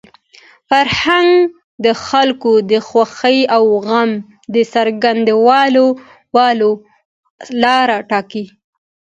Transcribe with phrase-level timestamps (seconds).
[0.69, 1.31] فرهنګ
[1.85, 4.11] د خلکو د خوښۍ او غم
[4.53, 5.87] د څرګندولو
[7.63, 8.45] لاره ټاکي.